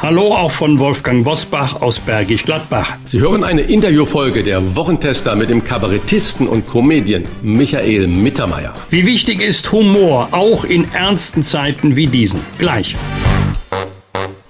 [0.00, 2.96] Hallo auch von Wolfgang Bosbach aus Bergisch Gladbach.
[3.04, 8.74] Sie hören eine Interviewfolge der Wochentester mit dem Kabarettisten und Comedian Michael Mittermeier.
[8.90, 12.40] Wie wichtig ist Humor, auch in ernsten Zeiten wie diesen?
[12.58, 12.96] Gleich.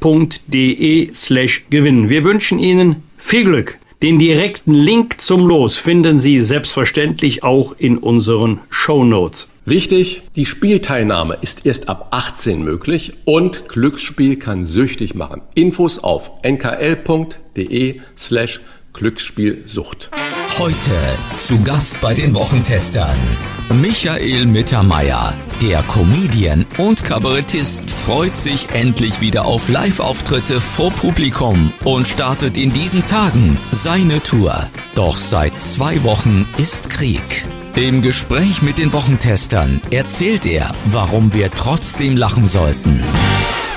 [1.14, 2.08] slash gewinnen.
[2.08, 3.78] Wir wünschen Ihnen viel Glück.
[4.02, 9.48] Den direkten Link zum Los finden Sie selbstverständlich auch in unseren Show Notes.
[9.68, 15.42] Wichtig, die Spielteilnahme ist erst ab 18 möglich und Glücksspiel kann süchtig machen.
[15.54, 18.60] Infos auf nkl.de slash
[18.94, 20.10] Glücksspielsucht.
[20.58, 20.94] Heute
[21.36, 23.18] zu Gast bei den Wochentestern
[23.82, 25.34] Michael Mittermeier.
[25.60, 32.72] Der Comedian und Kabarettist freut sich endlich wieder auf Live-Auftritte vor Publikum und startet in
[32.72, 34.54] diesen Tagen seine Tour.
[34.94, 37.44] Doch seit zwei Wochen ist Krieg.
[37.76, 43.02] Im Gespräch mit den Wochentestern erzählt er, warum wir trotzdem lachen sollten.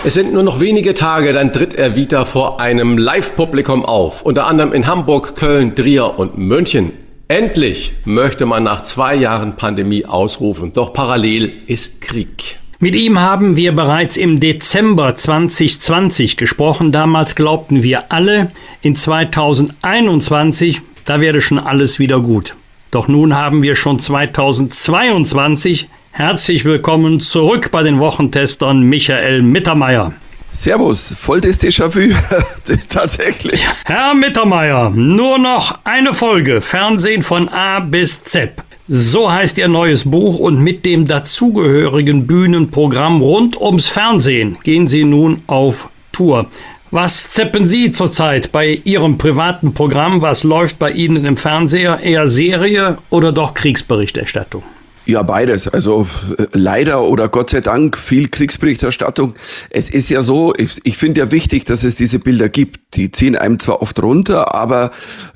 [0.04, 4.24] Es sind nur noch wenige Tage, dann tritt er wieder vor einem Live-Publikum auf.
[4.24, 6.94] Unter anderem in Hamburg, Köln, Trier und München.
[7.28, 12.58] Endlich möchte man nach zwei Jahren Pandemie ausrufen, doch parallel ist Krieg.
[12.80, 16.92] Mit ihm haben wir bereits im Dezember 2020 gesprochen.
[16.92, 18.52] Damals glaubten wir alle,
[18.82, 22.56] in 2021, da werde schon alles wieder gut.
[22.92, 25.88] Doch nun haben wir schon 2022.
[26.12, 30.12] Herzlich willkommen zurück bei den Wochentestern Michael Mittermeier.
[30.50, 32.14] Servus, voll das Déjà-vu.
[32.66, 33.66] Das ist tatsächlich.
[33.86, 36.60] Herr Mittermeier, nur noch eine Folge.
[36.60, 38.52] Fernsehen von A bis Z.
[38.90, 45.06] So heißt Ihr neues Buch und mit dem dazugehörigen Bühnenprogramm rund ums Fernsehen gehen Sie
[45.06, 46.48] nun auf Tour.
[46.94, 50.22] Was zeppen Sie zurzeit bei Ihrem privaten Programm?
[50.22, 52.02] Was läuft bei Ihnen im Fernseher?
[52.02, 54.62] Eher Serie oder doch Kriegsberichterstattung?
[55.06, 55.70] Ja, beides.
[55.70, 56.06] Also
[56.38, 59.36] äh, leider oder Gott sei Dank viel Kriegsberichterstattung.
[59.70, 62.82] Es ist ja so, ich, ich finde ja wichtig, dass es diese Bilder gibt.
[62.96, 64.92] Die ziehen einem zwar oft runter, aber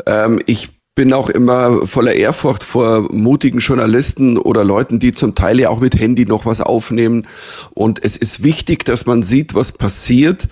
[0.05, 5.61] ähm, ich bin auch immer voller Ehrfurcht vor mutigen Journalisten oder Leuten, die zum Teil
[5.61, 7.27] ja auch mit Handy noch was aufnehmen.
[7.73, 10.49] Und es ist wichtig, dass man sieht, was passiert,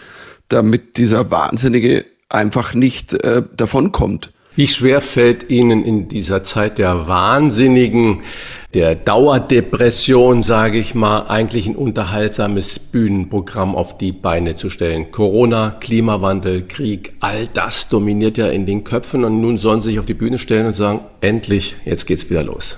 [0.50, 4.31] damit dieser Wahnsinnige einfach nicht äh, davonkommt.
[4.56, 8.22] Wie schwer fällt Ihnen in dieser Zeit der Wahnsinnigen,
[8.76, 15.09] der Dauerdepression, sage ich mal, eigentlich ein unterhaltsames Bühnenprogramm auf die Beine zu stellen?
[15.09, 20.00] Corona, Klimawandel, Krieg, all das dominiert ja in den Köpfen und nun sollen sie sich
[20.00, 22.78] auf die Bühne stellen und sagen, endlich, jetzt geht's wieder los.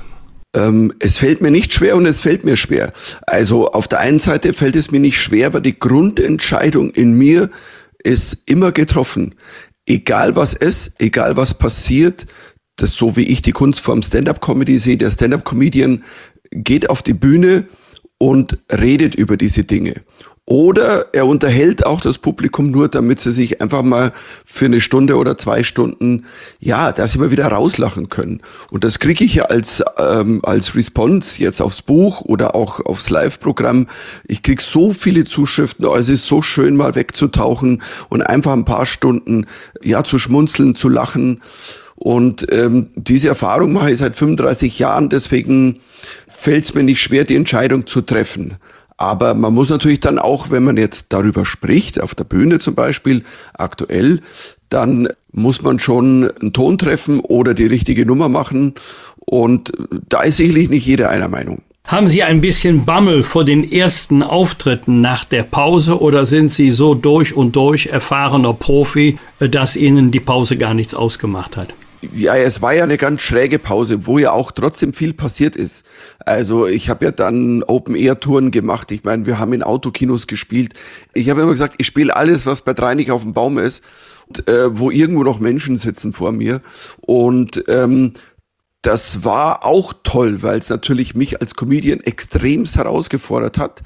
[0.55, 2.93] Ähm, es fällt mir nicht schwer und es fällt mir schwer.
[3.27, 7.51] Also auf der einen Seite fällt es mir nicht schwer, weil die Grundentscheidung in mir
[8.03, 9.35] ist immer getroffen
[9.85, 12.25] egal was ist, egal was passiert,
[12.75, 16.03] das so wie ich die Kunstform Stand-up-Comedy sehe, der Stand-up-Comedian
[16.52, 17.67] geht auf die Bühne
[18.17, 19.96] und redet über diese Dinge.
[20.47, 24.14] Oder er unterhält auch das Publikum nur, damit sie sich einfach mal
[24.46, 26.26] für eine Stunde oder zwei Stunden,
[26.59, 28.42] ja, dass sie mal wieder rauslachen können.
[28.70, 33.09] Und das kriege ich ja als, ähm, als Response jetzt aufs Buch oder auch aufs
[33.09, 33.88] Live-Programm.
[34.28, 38.66] Ich krieg so viele Zuschriften, oh, es ist so schön, mal wegzutauchen und einfach ein
[38.66, 39.47] paar Stunden,
[39.82, 41.42] ja, zu schmunzeln, zu lachen.
[41.96, 45.80] Und ähm, diese Erfahrung mache ich seit 35 Jahren, deswegen
[46.28, 48.58] fällt es mir nicht schwer, die Entscheidung zu treffen.
[48.97, 52.76] Aber man muss natürlich dann auch, wenn man jetzt darüber spricht, auf der Bühne zum
[52.76, 54.22] Beispiel, aktuell,
[54.70, 58.76] dann muss man schon einen Ton treffen oder die richtige Nummer machen.
[59.18, 59.72] Und
[60.08, 61.62] da ist sicherlich nicht jeder einer Meinung.
[61.88, 66.72] Haben Sie ein bisschen Bammel vor den ersten Auftritten nach der Pause oder sind Sie
[66.72, 71.76] so durch und durch erfahrener Profi, dass Ihnen die Pause gar nichts ausgemacht hat?
[72.13, 75.85] Ja, es war ja eine ganz schräge Pause, wo ja auch trotzdem viel passiert ist.
[76.19, 78.91] Also ich habe ja dann Open-Air-Touren gemacht.
[78.91, 80.73] Ich meine, wir haben in Autokinos gespielt.
[81.13, 83.84] Ich habe immer gesagt, ich spiele alles, was bei Dreinig auf dem Baum ist,
[84.28, 86.61] und, äh, wo irgendwo noch Menschen sitzen vor mir.
[87.02, 88.13] Und ähm,
[88.81, 93.84] das war auch toll, weil es natürlich mich als Comedian extremst herausgefordert hat.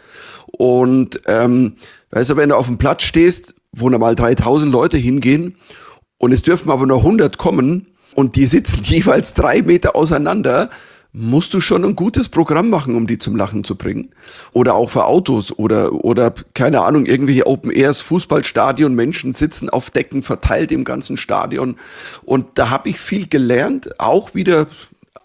[0.47, 1.75] Und ähm,
[2.11, 5.55] weißt du, wenn du auf dem Platz stehst, wo normal 3000 Leute hingehen
[6.17, 10.69] und es dürfen aber nur 100 kommen und die sitzen jeweils drei Meter auseinander,
[11.11, 14.09] musst du schon ein gutes Programm machen, um die zum Lachen zu bringen.
[14.53, 19.89] Oder auch für Autos oder, oder keine Ahnung, irgendwelche Open Airs, Fußballstadion, Menschen sitzen auf
[19.89, 21.77] Decken verteilt im ganzen Stadion.
[22.23, 24.67] Und da habe ich viel gelernt, auch wieder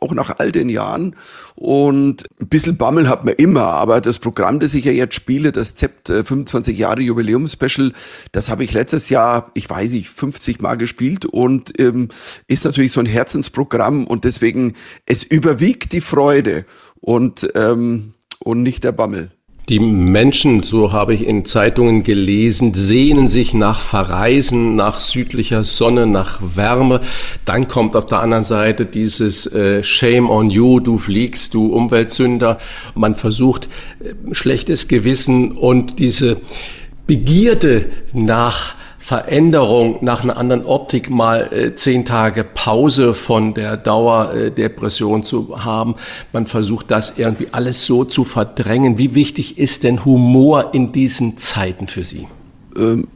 [0.04, 1.16] auch nach all den Jahren.
[1.54, 5.50] Und ein bisschen Bammel hat man immer, aber das Programm, das ich ja jetzt spiele,
[5.50, 7.92] das ZEPT 25 Jahre Jubiläum Special,
[8.32, 12.08] das habe ich letztes Jahr, ich weiß nicht, 50 Mal gespielt und ähm,
[12.46, 14.74] ist natürlich so ein Herzensprogramm und deswegen,
[15.06, 16.66] es überwiegt die Freude
[17.00, 19.33] und, ähm, und nicht der Bammel.
[19.70, 26.06] Die Menschen, so habe ich in Zeitungen gelesen, sehnen sich nach Verreisen, nach südlicher Sonne,
[26.06, 27.00] nach Wärme.
[27.46, 32.58] Dann kommt auf der anderen Seite dieses äh, Shame on you, du fliegst, du Umweltsünder.
[32.94, 33.70] Man versucht
[34.00, 36.36] äh, schlechtes Gewissen und diese
[37.06, 38.74] Begierde nach
[39.04, 45.62] Veränderung nach einer anderen Optik mal äh, zehn Tage Pause von der Dauerdepression äh, zu
[45.62, 45.96] haben.
[46.32, 48.96] Man versucht das irgendwie alles so zu verdrängen.
[48.96, 52.26] Wie wichtig ist denn Humor in diesen Zeiten für Sie?
[52.78, 53.08] Ähm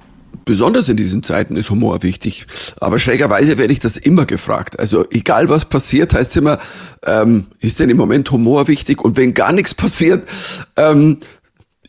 [0.48, 2.46] besonders in diesen Zeiten ist Humor wichtig.
[2.80, 4.80] Aber schrägerweise werde ich das immer gefragt.
[4.80, 6.58] Also egal was passiert, heißt es immer,
[7.04, 9.04] ähm, ist denn im Moment Humor wichtig?
[9.04, 10.26] Und wenn gar nichts passiert,
[10.76, 11.18] ähm,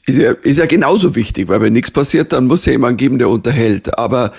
[0.09, 3.19] ist ja, ist ja genauso wichtig, weil wenn nichts passiert, dann muss ja jemand geben,
[3.19, 3.97] der unterhält.
[3.97, 4.33] Aber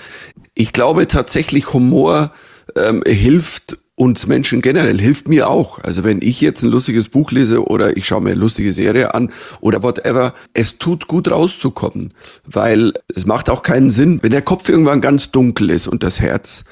[0.53, 2.31] ich glaube tatsächlich, Humor
[2.75, 5.77] ähm, hilft uns Menschen generell, hilft mir auch.
[5.79, 9.13] Also wenn ich jetzt ein lustiges Buch lese oder ich schaue mir eine lustige Serie
[9.13, 12.13] an oder whatever, es tut gut rauszukommen,
[12.45, 16.19] weil es macht auch keinen Sinn, wenn der Kopf irgendwann ganz dunkel ist und das
[16.19, 16.63] Herz,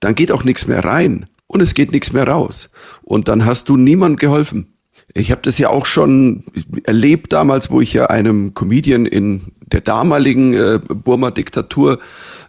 [0.00, 2.68] dann geht auch nichts mehr rein und es geht nichts mehr raus.
[3.02, 4.71] Und dann hast du niemand geholfen.
[5.14, 6.44] Ich habe das ja auch schon
[6.84, 11.98] erlebt damals, wo ich ja einem Comedian in der damaligen äh, Burma-Diktatur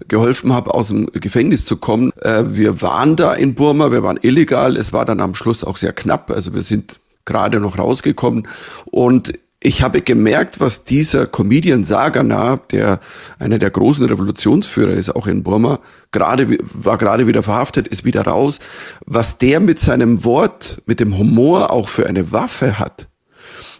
[0.08, 2.12] geholfen habe, aus dem Gefängnis zu kommen.
[2.22, 4.78] Äh, wir waren da in Burma, wir waren illegal.
[4.78, 6.32] Es war dann am Schluss auch sehr knapp.
[6.32, 8.48] Also wir sind gerade noch rausgekommen.
[8.86, 9.34] Und
[9.66, 13.00] ich habe gemerkt, was dieser Comedian Sagana, der
[13.40, 15.80] einer der großen Revolutionsführer ist, auch in Burma,
[16.12, 18.60] gerade, war gerade wieder verhaftet, ist wieder raus,
[19.06, 23.08] was der mit seinem Wort, mit dem Humor auch für eine Waffe hat,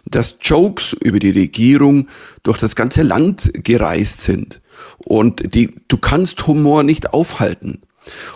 [0.06, 2.08] dass Jokes über die Regierung
[2.42, 4.62] durch das ganze Land gereist sind.
[4.98, 7.82] Und die, du kannst Humor nicht aufhalten.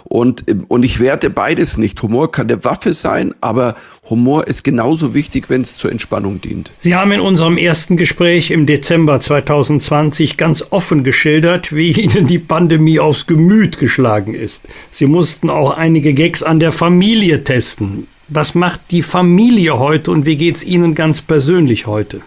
[0.05, 2.03] Und, und ich werte beides nicht.
[2.03, 3.77] Humor kann eine Waffe sein, aber
[4.09, 6.73] Humor ist genauso wichtig, wenn es zur Entspannung dient.
[6.79, 12.39] Sie haben in unserem ersten Gespräch im Dezember 2020 ganz offen geschildert, wie Ihnen die
[12.39, 14.67] Pandemie aufs Gemüt geschlagen ist.
[14.91, 18.07] Sie mussten auch einige Gags an der Familie testen.
[18.29, 22.21] Was macht die Familie heute und wie geht es Ihnen ganz persönlich heute?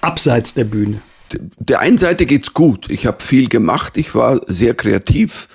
[0.00, 1.00] Abseits der Bühne.
[1.58, 2.88] Der einen Seite geht's gut.
[2.88, 3.96] Ich habe viel gemacht.
[3.96, 5.48] Ich war sehr kreativ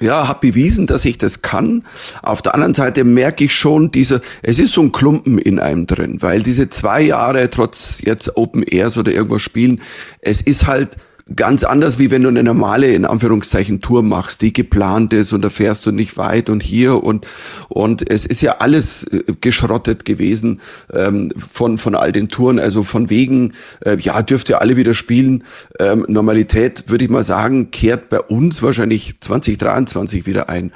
[0.00, 1.84] ja, habe bewiesen, dass ich das kann.
[2.22, 5.86] Auf der anderen Seite merke ich schon, diese, es ist so ein Klumpen in einem
[5.86, 9.80] drin, weil diese zwei Jahre trotz jetzt Open Airs oder irgendwas spielen,
[10.20, 10.96] es ist halt,
[11.34, 15.42] Ganz anders, wie wenn du eine normale, in Anführungszeichen, Tour machst, die geplant ist und
[15.42, 17.26] da fährst du nicht weit und hier und,
[17.70, 20.60] und es ist ja alles äh, geschrottet gewesen
[20.92, 22.58] ähm, von, von all den Touren.
[22.58, 23.54] Also von wegen,
[23.86, 25.44] äh, ja, dürft ihr alle wieder spielen.
[25.80, 30.72] Ähm, Normalität, würde ich mal sagen, kehrt bei uns wahrscheinlich 2023 wieder ein.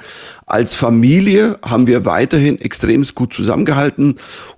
[0.47, 4.15] Als Familie haben wir weiterhin extremst gut zusammengehalten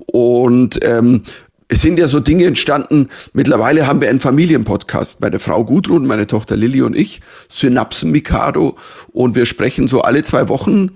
[0.08, 1.24] und ähm,
[1.72, 3.08] es sind ja so Dinge entstanden.
[3.32, 5.22] Mittlerweile haben wir einen Familienpodcast.
[5.22, 8.76] Meine Frau Gudrun, meine Tochter Lilly und ich, Synapsen Mikado.
[9.14, 10.92] Und wir sprechen so alle zwei Wochen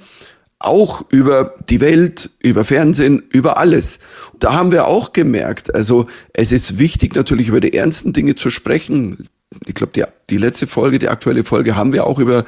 [0.60, 4.00] auch über die Welt, über Fernsehen, über alles.
[4.38, 8.50] Da haben wir auch gemerkt, also es ist wichtig natürlich über die ernsten Dinge zu
[8.50, 9.30] sprechen.
[9.66, 12.46] Ich glaube, die, die letzte Folge, die aktuelle Folge, haben wir auch über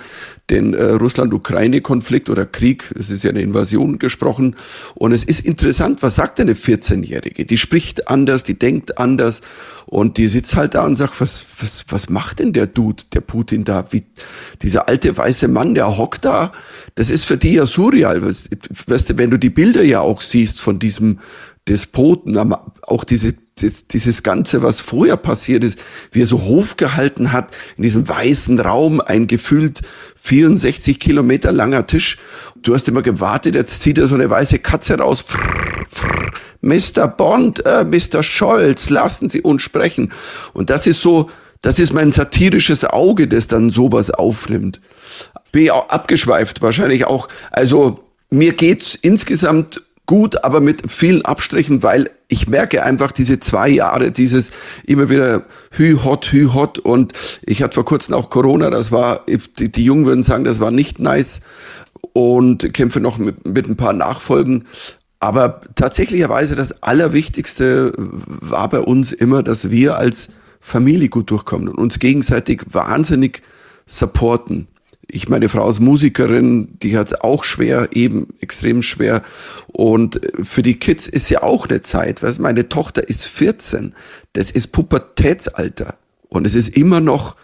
[0.50, 4.56] den äh, Russland-Ukraine-Konflikt oder Krieg, es ist ja eine Invasion gesprochen.
[4.96, 7.46] Und es ist interessant, was sagt eine 14-Jährige?
[7.46, 9.42] Die spricht anders, die denkt anders
[9.86, 13.22] und die sitzt halt da und sagt, was, was, was macht denn der Dude, der
[13.22, 13.86] Putin da?
[13.92, 14.04] Wie,
[14.62, 16.52] dieser alte weiße Mann, der hockt da,
[16.96, 18.22] das ist für die ja surreal.
[18.24, 21.20] Weißt du, wenn du die Bilder ja auch siehst von diesem
[21.68, 22.38] Despoten,
[22.82, 25.80] auch diese das, dieses Ganze, was vorher passiert ist,
[26.12, 29.82] wie er so Hof gehalten hat, in diesem weißen Raum, ein gefühlt
[30.18, 32.18] 64 Kilometer langer Tisch.
[32.62, 35.26] Du hast immer gewartet, jetzt zieht er so eine weiße Katze raus.
[36.62, 37.08] Mr.
[37.08, 38.24] Bond, äh, Mr.
[38.24, 40.12] Scholz, lassen Sie uns sprechen.
[40.54, 41.30] Und das ist so,
[41.62, 44.82] das ist mein satirisches Auge, das dann sowas aufnimmt.
[45.52, 47.30] Bin ich auch abgeschweift, wahrscheinlich auch.
[47.52, 53.70] Also, mir geht's insgesamt gut, aber mit vielen Abstrichen, weil ich merke einfach diese zwei
[53.70, 54.52] Jahre, dieses
[54.86, 57.14] immer wieder hü hot, hü hot und
[57.46, 60.72] ich hatte vor kurzem auch Corona, das war, die, die Jungen würden sagen, das war
[60.72, 61.42] nicht nice.
[62.14, 64.66] Und kämpfe noch mit, mit ein paar Nachfolgen.
[65.20, 70.30] Aber tatsächlicherweise das Allerwichtigste war bei uns immer, dass wir als
[70.60, 73.42] Familie gut durchkommen und uns gegenseitig wahnsinnig
[73.86, 74.68] supporten
[75.10, 79.24] ich meine Frau ist Musikerin, die hat es auch schwer, eben extrem schwer.
[79.68, 82.22] Und für die Kids ist ja auch eine Zeit.
[82.22, 83.94] Weißt, meine Tochter ist 14.
[84.34, 85.96] Das ist Pubertätsalter.
[86.28, 87.38] Und es ist immer noch,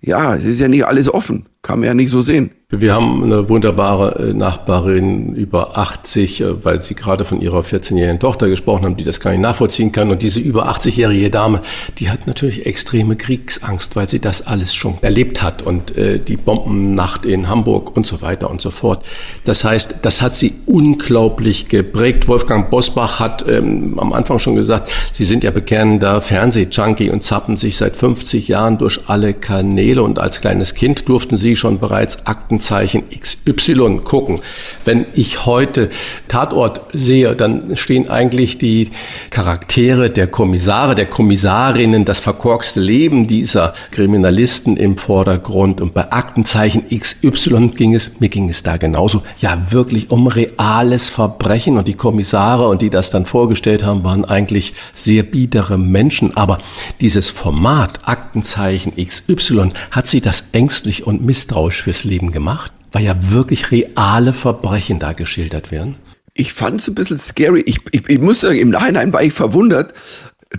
[0.00, 1.46] ja, es ist ja nicht alles offen.
[1.62, 2.50] Kann man ja nicht so sehen.
[2.70, 8.20] Wir haben eine wunderbare äh, Nachbarin über 80, äh, weil Sie gerade von Ihrer 14-jährigen
[8.20, 10.10] Tochter gesprochen haben, die das gar nicht nachvollziehen kann.
[10.10, 11.62] Und diese über 80-jährige Dame,
[11.98, 16.36] die hat natürlich extreme Kriegsangst, weil sie das alles schon erlebt hat und äh, die
[16.36, 19.02] Bombennacht in Hamburg und so weiter und so fort.
[19.44, 22.28] Das heißt, das hat sie unglaublich geprägt.
[22.28, 27.56] Wolfgang Bosbach hat ähm, am Anfang schon gesagt, Sie sind ja bekennender Fernsehjunkie und zappen
[27.56, 32.26] sich seit 50 Jahren durch alle Kanäle und als kleines Kind durften Sie schon bereits
[32.26, 34.40] Akten Aktenzeichen XY gucken.
[34.84, 35.90] Wenn ich heute
[36.28, 38.90] Tatort sehe, dann stehen eigentlich die
[39.30, 45.80] Charaktere der Kommissare, der Kommissarinnen, das verkorkste Leben dieser Kriminalisten im Vordergrund.
[45.80, 51.10] Und bei Aktenzeichen XY ging es, mir ging es da genauso, ja wirklich um reales
[51.10, 51.76] Verbrechen.
[51.76, 56.36] Und die Kommissare und die das dann vorgestellt haben, waren eigentlich sehr biedere Menschen.
[56.36, 56.58] Aber
[57.00, 63.16] dieses Format Aktenzeichen XY hat sie das ängstlich und misstrauisch fürs Leben gemacht weil ja
[63.30, 65.96] wirklich reale Verbrechen da geschildert werden?
[66.34, 67.62] Ich fand es ein bisschen scary.
[67.66, 69.92] Ich, ich, ich muss sagen, im Nachhinein war ich verwundert,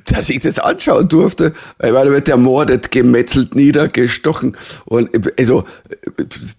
[0.05, 4.55] dass ich das anschauen durfte, weil da wird ermordet, gemetzelt, niedergestochen.
[4.86, 5.09] Und
[5.39, 5.63] also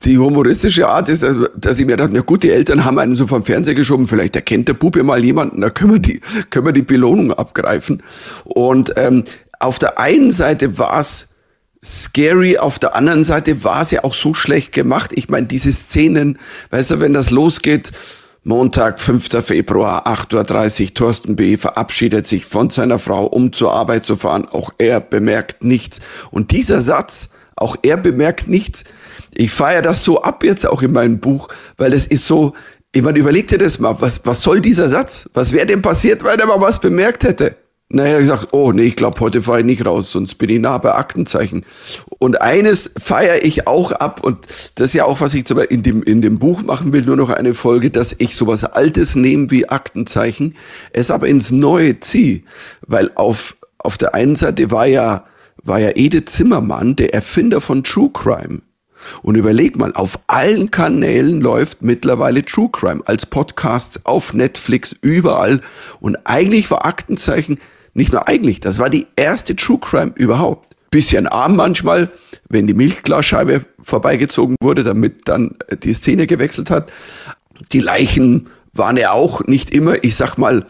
[0.04, 1.24] die humoristische Art ist,
[1.56, 4.34] dass ich mir dachte, na gut, die Eltern haben einen so vom Fernseher geschoben, vielleicht
[4.34, 8.02] erkennt der Bub ja mal jemanden, da können wir die, können wir die Belohnung abgreifen.
[8.44, 9.24] Und ähm,
[9.60, 11.29] auf der einen Seite war es
[11.84, 12.58] scary.
[12.58, 15.12] Auf der anderen Seite war es ja auch so schlecht gemacht.
[15.14, 16.38] Ich meine, diese Szenen,
[16.70, 17.92] weißt du, wenn das losgeht,
[18.42, 19.44] Montag, 5.
[19.44, 21.58] Februar, 8.30 Uhr, Thorsten B.
[21.58, 24.46] verabschiedet sich von seiner Frau, um zur Arbeit zu fahren.
[24.46, 26.00] Auch er bemerkt nichts.
[26.30, 28.84] Und dieser Satz, auch er bemerkt nichts,
[29.34, 32.54] ich feiere das so ab jetzt auch in meinem Buch, weil es ist so,
[32.92, 35.28] ich meine, überleg dir das mal, was, was soll dieser Satz?
[35.34, 37.56] Was wäre denn passiert, wenn er mal was bemerkt hätte?
[37.92, 40.60] Naja, ich gesagt, oh nee, ich glaube, heute fahre ich nicht raus, sonst bin ich
[40.60, 41.66] nah bei Aktenzeichen.
[42.20, 46.04] Und eines feiere ich auch ab, und das ist ja auch, was ich in dem,
[46.04, 49.68] in dem Buch machen will, nur noch eine Folge, dass ich sowas Altes nehme wie
[49.68, 50.54] Aktenzeichen,
[50.92, 52.42] es aber ins Neue ziehe.
[52.86, 55.24] Weil auf, auf der einen Seite war ja,
[55.60, 58.62] war ja Edith Zimmermann der Erfinder von True Crime.
[59.22, 65.60] Und überleg mal, auf allen Kanälen läuft mittlerweile True Crime als Podcasts auf Netflix überall.
[65.98, 67.58] Und eigentlich war Aktenzeichen
[67.94, 70.76] nicht nur eigentlich, das war die erste True Crime überhaupt.
[70.90, 72.10] Bisschen arm manchmal,
[72.48, 76.90] wenn die Milchglasscheibe vorbeigezogen wurde, damit dann die Szene gewechselt hat.
[77.72, 80.66] Die Leichen waren ja auch nicht immer, ich sag mal,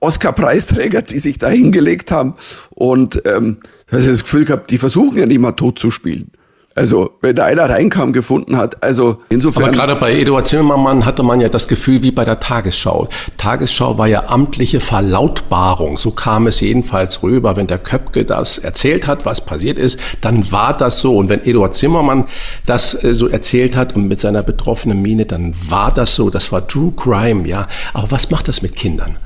[0.00, 2.34] Oscar-Preisträger, die sich da hingelegt haben.
[2.70, 3.58] Und ähm,
[3.90, 6.30] hast das Gefühl gehabt, die versuchen ja nicht mal tot zu spielen.
[6.76, 9.64] Also, wenn da einer reinkam, gefunden hat, also insofern.
[9.64, 13.08] Aber gerade bei Eduard Zimmermann hatte man ja das Gefühl wie bei der Tagesschau.
[13.36, 15.98] Tagesschau war ja amtliche Verlautbarung.
[15.98, 17.56] So kam es jedenfalls rüber.
[17.56, 21.16] Wenn der Köpke das erzählt hat, was passiert ist, dann war das so.
[21.16, 22.24] Und wenn Eduard Zimmermann
[22.66, 26.28] das äh, so erzählt hat und mit seiner betroffenen Miene, dann war das so.
[26.28, 27.68] Das war True Crime, ja.
[27.92, 29.16] Aber was macht das mit Kindern?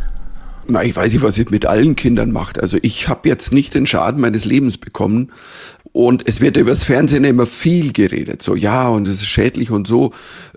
[0.71, 2.61] Na, ich weiß nicht, was es mit allen Kindern macht.
[2.61, 5.33] Also ich habe jetzt nicht den Schaden meines Lebens bekommen.
[5.93, 8.43] Und es wird über das Fernsehen immer viel geredet.
[8.43, 10.13] So, ja, und es ist schädlich und so.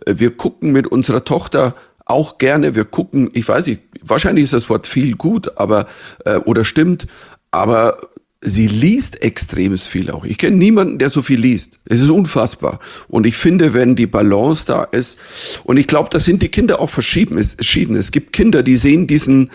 [0.06, 4.70] Wir gucken mit unserer Tochter auch gerne, wir gucken, ich weiß nicht, wahrscheinlich ist das
[4.70, 5.88] Wort viel gut, aber,
[6.26, 7.08] äh, oder stimmt,
[7.52, 7.98] aber
[8.42, 10.26] sie liest extremes viel auch.
[10.26, 11.80] Ich kenne niemanden, der so viel liest.
[11.86, 12.80] Es ist unfassbar.
[13.08, 15.20] Und ich finde, wenn die Balance da ist,
[15.64, 17.38] und ich glaube, da sind die Kinder auch verschieden.
[17.38, 17.96] Es, verschieden.
[17.96, 19.52] es gibt Kinder, die sehen diesen,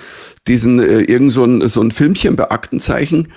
[0.46, 3.28] diesen äh, irgend so ein, so ein Filmchen bei Aktenzeichen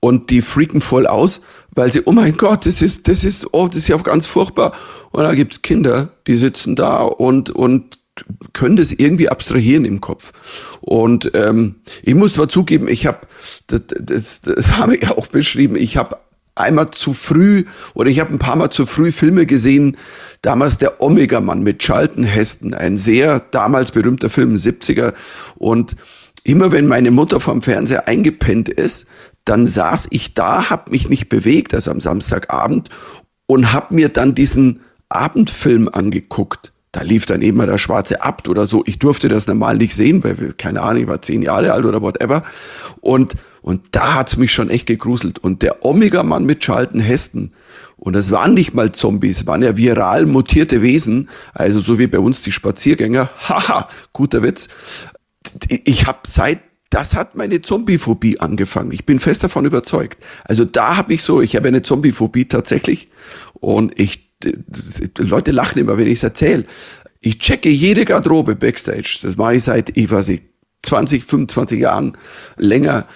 [0.00, 1.40] und die freaken voll aus,
[1.74, 4.72] weil sie, oh mein Gott, das ist, das ist, oh, das ist ja ganz furchtbar.
[5.10, 7.98] Und da gibt's Kinder, die sitzen da und, und
[8.52, 10.32] können das irgendwie abstrahieren im Kopf.
[10.80, 13.20] Und ähm, ich muss zwar zugeben, ich habe,
[13.66, 16.18] das, das, das habe ich auch beschrieben, ich habe
[16.54, 19.96] einmal zu früh oder ich habe ein paar Mal zu früh Filme gesehen.
[20.42, 25.12] Damals der Omega-Mann mit Charlton Heston, ein sehr damals berühmter Film, 70er.
[25.56, 25.96] Und
[26.44, 29.06] immer wenn meine Mutter vom Fernseher eingepennt ist,
[29.46, 32.90] dann saß ich da, habe mich nicht bewegt, also am Samstagabend,
[33.46, 38.48] und habe mir dann diesen Abendfilm angeguckt da lief dann eben mal der schwarze Abt
[38.48, 38.82] oder so.
[38.86, 42.00] Ich durfte das normal nicht sehen, weil, keine Ahnung, ich war zehn Jahre alt oder
[42.00, 42.42] whatever.
[43.02, 45.38] Und, und da hat's mich schon echt gegruselt.
[45.38, 47.52] Und der Omega-Mann mit Charlton Heston,
[47.98, 52.18] und das waren nicht mal Zombies, waren ja viral mutierte Wesen, also so wie bei
[52.18, 53.28] uns die Spaziergänger.
[53.46, 54.68] Haha, guter Witz.
[55.68, 56.60] Ich habe seit
[56.90, 58.92] das hat meine Zombiephobie angefangen.
[58.92, 60.24] Ich bin fest davon überzeugt.
[60.44, 63.08] Also da habe ich so, ich habe eine Zombiephobie tatsächlich
[63.54, 64.26] und ich
[65.18, 66.64] Leute lachen immer, wenn ich es erzähle.
[67.20, 69.18] Ich checke jede Garderobe backstage.
[69.22, 70.44] Das mache ich seit, ich weiß nicht,
[70.82, 72.16] 20, 25 Jahren
[72.56, 73.06] länger.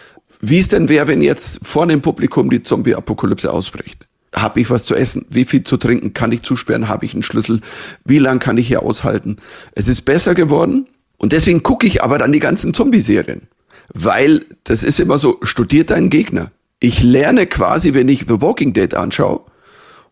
[0.40, 4.08] Wie es denn wäre, wenn jetzt vor dem Publikum die Zombie-Apokalypse ausbricht?
[4.34, 5.26] Habe ich was zu essen?
[5.28, 6.14] Wie viel zu trinken?
[6.14, 6.88] Kann ich zusperren?
[6.88, 7.60] Habe ich einen Schlüssel?
[8.04, 9.36] Wie lange kann ich hier aushalten?
[9.72, 10.86] Es ist besser geworden.
[11.18, 13.42] Und deswegen gucke ich aber dann die ganzen Zombie-Serien.
[13.92, 16.50] Weil das ist immer so, studiert deinen Gegner.
[16.78, 19.40] Ich lerne quasi, wenn ich The Walking Dead anschaue,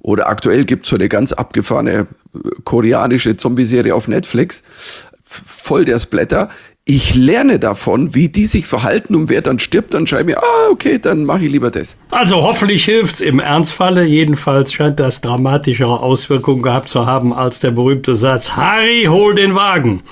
[0.00, 2.06] oder aktuell gibt's so eine ganz abgefahrene äh,
[2.64, 4.62] koreanische Zombie-Serie auf Netflix,
[5.22, 6.48] voll der Splatter.
[6.84, 10.42] Ich lerne davon, wie die sich verhalten und wer dann stirbt, dann schreibe ich mir,
[10.42, 11.96] ah, okay, dann mache ich lieber das.
[12.10, 14.04] Also hoffentlich hilft's im Ernstfalle.
[14.04, 19.54] Jedenfalls scheint das dramatischere Auswirkungen gehabt zu haben als der berühmte Satz, Harry, hol den
[19.54, 20.02] Wagen.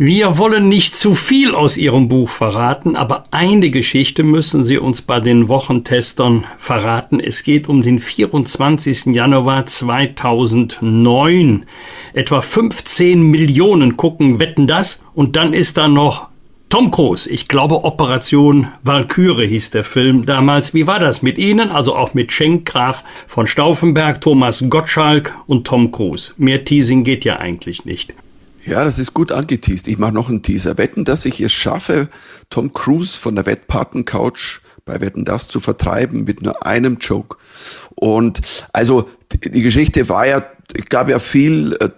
[0.00, 5.02] Wir wollen nicht zu viel aus Ihrem Buch verraten, aber eine Geschichte müssen Sie uns
[5.02, 7.18] bei den Wochentestern verraten.
[7.18, 9.06] Es geht um den 24.
[9.06, 11.64] Januar 2009.
[12.12, 15.02] Etwa 15 Millionen gucken, wetten das.
[15.14, 16.28] Und dann ist da noch
[16.68, 20.74] Tom Cruise, ich glaube Operation Valkyrie hieß der Film damals.
[20.74, 21.72] Wie war das mit Ihnen?
[21.72, 26.34] Also auch mit Schenk Graf von Stauffenberg, Thomas Gottschalk und Tom Cruise.
[26.36, 28.14] Mehr Teasing geht ja eigentlich nicht.
[28.68, 29.88] Ja, das ist gut angeteased.
[29.88, 30.76] Ich mache noch einen Teaser.
[30.76, 32.10] Wetten, dass ich es schaffe,
[32.50, 37.38] Tom Cruise von der Wettpaten-Couch bei Wetten das zu vertreiben mit nur einem Joke.
[37.94, 38.42] Und
[38.74, 40.44] also die Geschichte war ja
[40.88, 41.88] gab ja viel äh,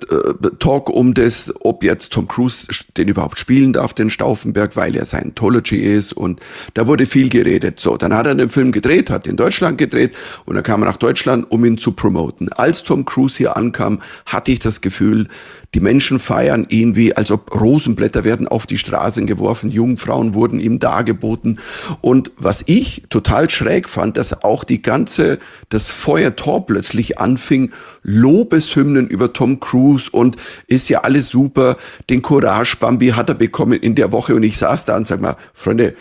[0.59, 5.05] Talk um das, ob jetzt Tom Cruise den überhaupt spielen darf, den Stauffenberg, weil er
[5.05, 6.41] Scientology ist und
[6.75, 7.81] da wurde viel geredet.
[7.81, 10.87] So, dann hat er den Film gedreht, hat in Deutschland gedreht und dann kam er
[10.87, 12.53] nach Deutschland, um ihn zu promoten.
[12.53, 15.29] Als Tom Cruise hier ankam, hatte ich das Gefühl,
[15.75, 20.59] die Menschen feiern ihn wie, als ob Rosenblätter werden auf die Straßen geworfen, Jungfrauen wurden
[20.59, 21.61] ihm dargeboten.
[22.01, 27.71] Und was ich total schräg fand, dass auch die ganze, das Feuertor plötzlich anfing,
[28.03, 31.77] Lobeshymnen über Tom Cruise und ist ja alles super.
[32.09, 35.21] Den Courage Bambi hat er bekommen in der Woche und ich saß da und sag
[35.21, 35.95] mal, Freunde,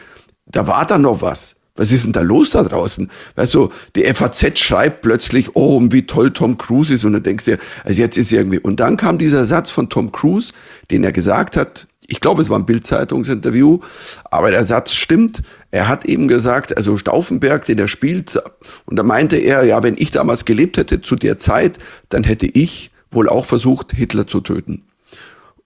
[0.48, 1.59] da war da noch was.
[1.80, 3.10] Was ist denn da los da draußen?
[3.36, 7.06] Weißt du, die FAZ schreibt plötzlich, oh, wie toll Tom Cruise ist.
[7.06, 8.60] Und dann denkst du dir, also jetzt ist irgendwie.
[8.60, 10.52] Und dann kam dieser Satz von Tom Cruise,
[10.92, 11.88] den er gesagt hat.
[12.06, 13.80] Ich glaube, es war ein Bild-Zeitungsinterview,
[14.26, 15.42] aber der Satz stimmt.
[15.72, 18.38] Er hat eben gesagt, also Stauffenberg, den er spielt,
[18.86, 22.48] und da meinte er, ja, wenn ich damals gelebt hätte zu der Zeit, dann hätte
[22.48, 24.84] ich wohl auch versucht, Hitler zu töten.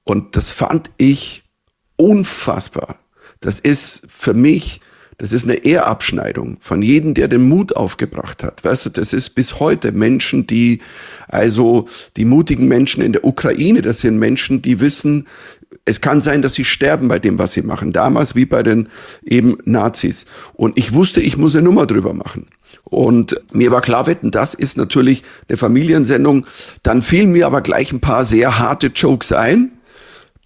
[0.04, 1.43] Und das fand ich
[1.95, 2.97] unfassbar.
[3.39, 4.80] Das ist für mich
[5.23, 8.65] das ist eine Ehrabschneidung von jedem, der den Mut aufgebracht hat.
[8.65, 10.81] Weißt du, das ist bis heute Menschen, die,
[11.29, 15.25] also die mutigen Menschen in der Ukraine, das sind Menschen, die wissen,
[15.86, 17.93] es kann sein, dass sie sterben bei dem, was sie machen.
[17.93, 18.89] Damals wie bei den
[19.23, 20.25] eben Nazis.
[20.55, 22.47] Und ich wusste, ich muss eine Nummer drüber machen.
[22.83, 26.47] Und mir war klar, wetten, das ist natürlich eine Familiensendung.
[26.83, 29.71] Dann fielen mir aber gleich ein paar sehr harte Jokes ein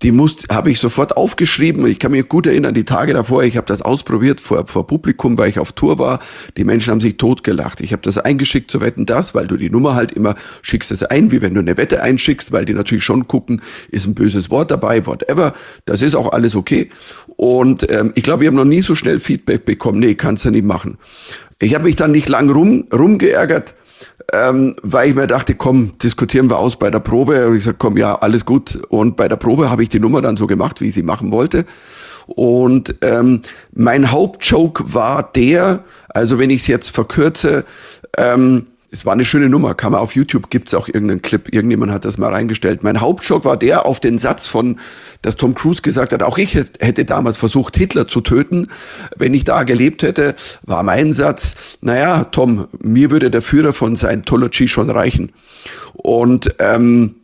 [0.03, 1.87] die muss habe ich sofort aufgeschrieben.
[1.87, 5.37] Ich kann mich gut erinnern, die Tage davor, ich habe das ausprobiert vor, vor Publikum,
[5.37, 6.19] weil ich auf Tour war.
[6.55, 7.81] Die Menschen haben sich totgelacht.
[7.81, 11.03] Ich habe das eingeschickt zu Wetten das, weil du die Nummer halt immer schickst es
[11.03, 14.51] ein, wie wenn du eine Wette einschickst, weil die natürlich schon gucken, ist ein böses
[14.51, 15.53] Wort dabei, whatever.
[15.85, 16.89] Das ist auch alles okay.
[17.35, 19.99] Und ähm, ich glaube, ich habe noch nie so schnell Feedback bekommen.
[19.99, 20.97] Nee, kannst du nicht machen.
[21.59, 23.73] Ich habe mich dann nicht lang rum rumgeärgert
[24.33, 27.39] ähm, weil ich mir dachte, komm, diskutieren wir aus bei der Probe.
[27.43, 28.79] Habe ich gesagt, komm, ja, alles gut.
[28.89, 31.31] Und bei der Probe habe ich die Nummer dann so gemacht, wie ich sie machen
[31.31, 31.65] wollte.
[32.27, 33.41] Und ähm,
[33.73, 37.63] mein Hauptjoke war der, also wenn ich es jetzt verkürze,
[38.17, 41.91] ähm, es war eine schöne Nummer, kann man auf YouTube, gibt's auch irgendeinen Clip, irgendjemand
[41.91, 42.83] hat das mal reingestellt.
[42.83, 44.79] Mein Hauptschock war der auf den Satz von,
[45.21, 48.69] dass Tom Cruise gesagt hat, auch ich hätte damals versucht, Hitler zu töten.
[49.17, 53.97] Wenn ich da gelebt hätte, war mein Satz, naja, Tom, mir würde der Führer von
[53.97, 55.33] Scientology schon reichen.
[55.93, 57.15] Und ähm,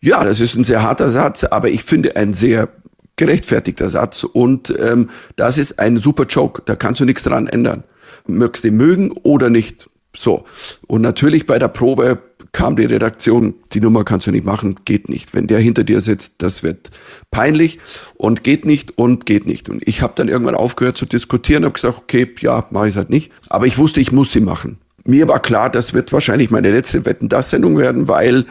[0.00, 2.68] ja, das ist ein sehr harter Satz, aber ich finde ein sehr
[3.16, 4.22] gerechtfertigter Satz.
[4.22, 7.84] Und ähm, das ist ein super Joke, da kannst du nichts dran ändern.
[8.26, 9.88] Mögst du mögen oder nicht.
[10.16, 10.44] So.
[10.86, 12.18] Und natürlich bei der Probe
[12.52, 15.34] kam die Redaktion, die Nummer kannst du nicht machen, geht nicht.
[15.34, 16.90] Wenn der hinter dir sitzt, das wird
[17.30, 17.78] peinlich
[18.14, 19.68] und geht nicht und geht nicht.
[19.68, 23.10] Und ich habe dann irgendwann aufgehört zu diskutieren, habe gesagt, okay, ja, mache ich halt
[23.10, 23.30] nicht.
[23.48, 24.78] Aber ich wusste, ich muss sie machen.
[25.04, 28.46] Mir war klar, das wird wahrscheinlich meine letzte Wetten das Sendung werden, weil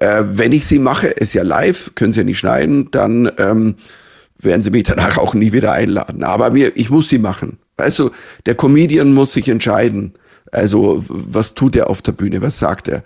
[0.00, 3.74] äh, wenn ich sie mache, ist ja live, können sie ja nicht schneiden, dann ähm,
[4.38, 6.22] werden sie mich danach auch nie wieder einladen.
[6.22, 7.58] Aber mir, ich muss sie machen.
[7.76, 8.10] Weißt du,
[8.46, 10.14] der Comedian muss sich entscheiden
[10.52, 13.02] also was tut er auf der Bühne, was sagt er?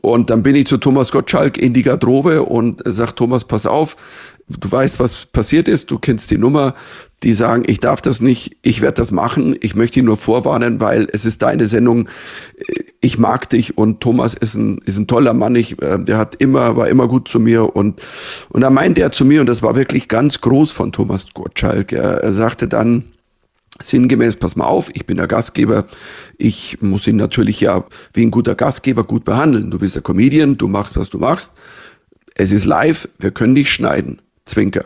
[0.00, 3.96] Und dann bin ich zu Thomas Gottschalk in die Garderobe und sagt, Thomas, pass auf,
[4.48, 6.74] du weißt, was passiert ist, du kennst die Nummer,
[7.22, 10.80] die sagen, ich darf das nicht, ich werde das machen, ich möchte ihn nur vorwarnen,
[10.80, 12.08] weil es ist deine Sendung,
[13.00, 16.36] ich mag dich und Thomas ist ein, ist ein toller Mann, ich, äh, der hat
[16.36, 18.00] immer, war immer gut zu mir und,
[18.50, 21.92] und dann meinte er zu mir, und das war wirklich ganz groß von Thomas Gottschalk,
[21.92, 23.04] er, er sagte dann,
[23.80, 25.86] sinngemäß, pass mal auf, ich bin der Gastgeber,
[26.36, 29.70] ich muss ihn natürlich ja wie ein guter Gastgeber gut behandeln.
[29.70, 31.52] Du bist der Comedian, du machst, was du machst.
[32.34, 34.20] Es ist live, wir können dich schneiden.
[34.44, 34.84] Zwinker.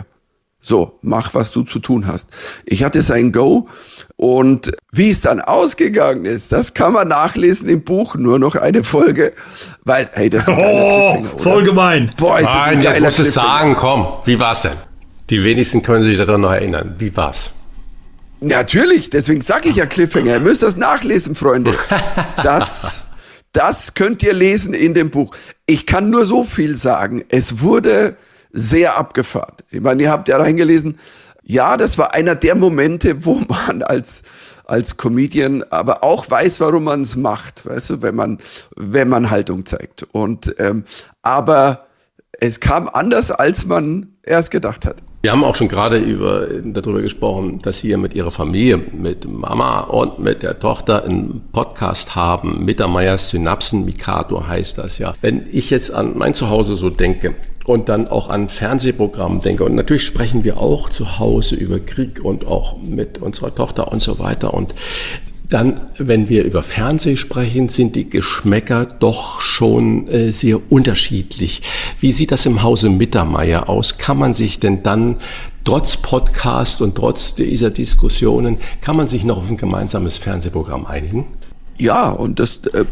[0.65, 2.29] So, mach, was du zu tun hast.
[2.65, 3.69] Ich hatte sein Go
[4.15, 8.85] und wie es dann ausgegangen ist, das kann man nachlesen im Buch, nur noch eine
[8.85, 9.33] Folge,
[9.85, 12.13] weil, hey, das ist ein oh, voll gemein.
[12.17, 14.77] Boah, ist Nein, das ein geiler jetzt musst du sagen, komm, wie war's denn?
[15.31, 16.95] Die wenigsten können sich daran noch erinnern.
[16.99, 17.51] Wie war's?
[18.43, 20.35] Natürlich, deswegen sage ich ja Cliffhanger.
[20.35, 21.75] Ihr müsst das nachlesen, Freunde.
[22.43, 23.05] Das,
[23.53, 25.35] das könnt ihr lesen in dem Buch.
[25.67, 27.25] Ich kann nur so viel sagen.
[27.29, 28.17] Es wurde
[28.51, 29.55] sehr abgefahren.
[29.71, 30.99] Ich meine, ihr habt ja reingelesen.
[31.45, 34.23] Ja, das war einer der Momente, wo man als,
[34.65, 38.39] als Comedian aber auch weiß, warum man es macht, weißt du, wenn man,
[38.75, 40.03] wenn man Haltung zeigt.
[40.11, 40.85] Und, ähm,
[41.23, 41.87] aber
[42.41, 44.97] es kam anders, als man erst gedacht hat.
[45.23, 49.83] Wir haben auch schon gerade über, darüber gesprochen, dass Sie mit Ihrer Familie, mit Mama
[49.83, 52.65] und mit der Tochter einen Podcast haben.
[52.65, 55.15] Mittermeiers Synapsen Mikado heißt das ja.
[55.21, 59.77] Wenn ich jetzt an mein Zuhause so denke und dann auch an Fernsehprogramm denke und
[59.77, 64.19] natürlich sprechen wir auch zu Hause über Krieg und auch mit unserer Tochter und so
[64.19, 64.75] weiter und
[65.53, 71.63] dann, wenn wir über Fernsehen sprechen, sind die Geschmäcker doch schon äh, sehr unterschiedlich.
[72.01, 73.99] Wie sieht das im Hause Mittermeier aus?
[73.99, 75.17] Kann man sich denn dann
[75.65, 81.27] trotz Podcast und trotz dieser Diskussionen, kann man sich noch auf ein gemeinsames Fernsehprogramm einigen?
[81.77, 82.85] Ja, und das, äh,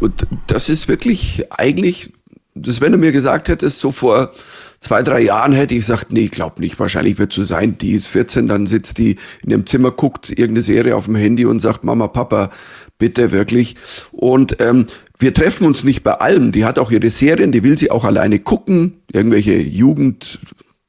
[0.47, 2.11] das ist wirklich eigentlich,
[2.53, 4.33] das, wenn du mir gesagt hättest, so vor
[4.81, 8.07] zwei, drei Jahren hätte ich gesagt, nee, glaub nicht, wahrscheinlich wird so sein, die ist
[8.07, 11.83] 14, dann sitzt die in dem Zimmer, guckt irgendeine Serie auf dem Handy und sagt,
[11.83, 12.49] Mama, Papa,
[12.97, 13.75] bitte wirklich.
[14.11, 16.51] Und ähm, wir treffen uns nicht bei allem.
[16.51, 20.39] Die hat auch ihre Serien, die will sie auch alleine gucken, irgendwelche Jugend,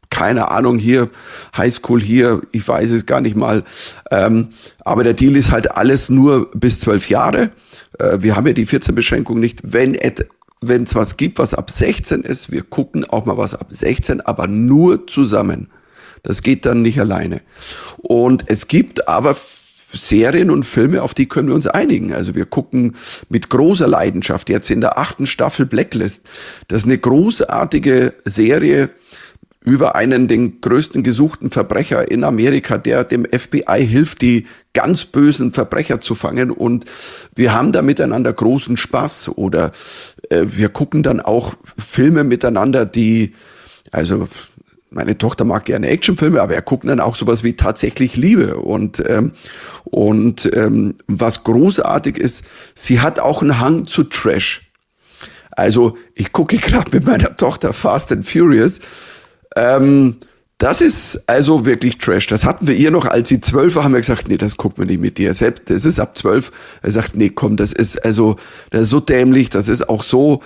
[0.09, 1.11] keine Ahnung hier,
[1.57, 3.65] Highschool hier, ich weiß es gar nicht mal.
[4.11, 4.49] Ähm,
[4.81, 7.51] aber der Deal ist halt alles nur bis zwölf Jahre.
[7.99, 9.61] Äh, wir haben ja die 14-Beschränkung nicht.
[9.65, 10.27] Wenn et
[10.63, 14.21] wenn es was gibt, was ab 16 ist, wir gucken auch mal was ab 16,
[14.21, 15.69] aber nur zusammen.
[16.23, 17.43] Das geht dann nicht alleine.
[17.99, 19.37] Und es gibt aber
[19.95, 22.15] Serien und Filme, auf die können wir uns einigen.
[22.15, 22.97] Also wir gucken
[23.29, 26.23] mit großer Leidenschaft jetzt in der achten Staffel Blacklist.
[26.69, 28.91] Das ist eine großartige Serie
[29.65, 35.53] über einen, den größten gesuchten Verbrecher in Amerika, der dem FBI hilft, die ganz bösen
[35.53, 36.51] Verbrecher zu fangen.
[36.51, 36.85] Und
[37.35, 39.31] wir haben da miteinander großen Spaß.
[39.37, 39.73] Oder
[40.31, 43.35] äh, wir gucken dann auch Filme miteinander, die,
[43.91, 44.29] also
[44.91, 48.57] meine Tochter mag gerne Actionfilme, aber wir gucken dann auch sowas wie tatsächlich Liebe.
[48.57, 49.33] Und, ähm,
[49.85, 52.45] und ähm, was großartig ist,
[52.75, 54.73] sie hat auch einen Hang zu Trash.
[55.53, 58.81] Also ich gucke gerade mit meiner Tochter Fast and Furious.
[59.57, 60.17] Ähm,
[60.59, 62.29] das ist also wirklich Trash.
[62.29, 64.79] Das hatten wir ihr noch, als sie zwölf war, haben wir gesagt, nee, das gucken
[64.79, 65.35] wir nicht mit dir.
[65.35, 66.53] Selbst, das ist ab zwölf.
[66.83, 68.37] Er sagt, nee, komm, das ist also,
[68.71, 70.41] das ist so dämlich, das ist auch so,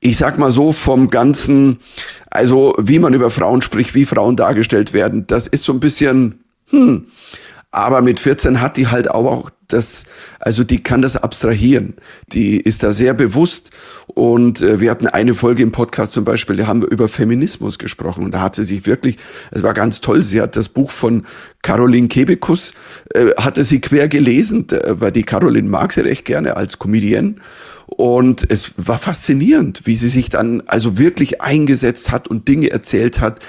[0.00, 1.78] ich sag mal so vom ganzen,
[2.30, 6.40] also wie man über Frauen spricht, wie Frauen dargestellt werden, das ist so ein bisschen,
[6.70, 7.06] hm.
[7.72, 10.04] Aber mit 14 hat die halt auch das,
[10.40, 11.94] also die kann das abstrahieren.
[12.32, 13.70] Die ist da sehr bewusst.
[14.08, 17.78] Und äh, wir hatten eine Folge im Podcast zum Beispiel, da haben wir über Feminismus
[17.78, 18.24] gesprochen.
[18.24, 19.18] Und da hat sie sich wirklich,
[19.52, 21.24] es war ganz toll, sie hat das Buch von
[21.62, 22.74] Caroline Kebekus,
[23.14, 27.36] äh, hatte sie quer gelesen, weil die Caroline mag sie recht gerne als Comedienne.
[27.86, 33.20] Und es war faszinierend, wie sie sich dann also wirklich eingesetzt hat und Dinge erzählt
[33.20, 33.40] hat,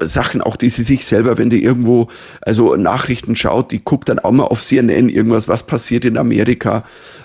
[0.00, 2.08] Sachen auch, die sie sich selber, wenn die irgendwo,
[2.40, 6.84] also Nachrichten schaut, die guckt dann auch mal auf CNN irgendwas, was passiert in Amerika.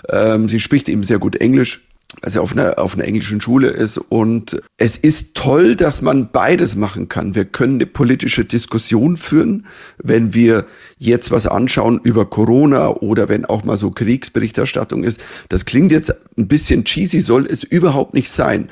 [0.09, 1.81] Ähm, sie spricht eben sehr gut Englisch
[2.21, 3.97] weil sie auf einer, auf einer englischen Schule ist.
[3.97, 7.35] Und es ist toll, dass man beides machen kann.
[7.35, 9.65] Wir können eine politische Diskussion führen,
[9.97, 10.65] wenn wir
[10.97, 15.19] jetzt was anschauen über Corona oder wenn auch mal so Kriegsberichterstattung ist.
[15.49, 18.69] Das klingt jetzt ein bisschen cheesy, soll es überhaupt nicht sein.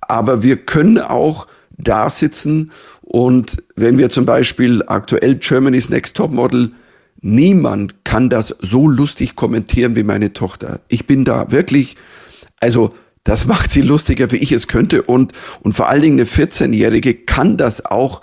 [0.00, 2.70] Aber wir können auch da sitzen
[3.06, 6.72] und wenn wir zum Beispiel aktuell Germany's Next Top Model
[7.28, 10.80] Niemand kann das so lustig kommentieren wie meine Tochter.
[10.88, 11.96] Ich bin da wirklich,
[12.60, 15.02] also das macht sie lustiger, wie ich es könnte.
[15.02, 18.22] Und, und vor allen Dingen eine 14-Jährige kann das auch.